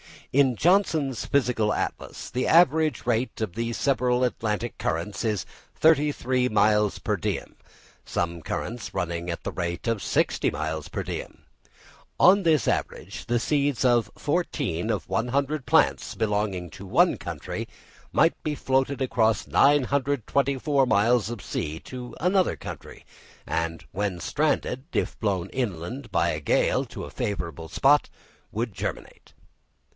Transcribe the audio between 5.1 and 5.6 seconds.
is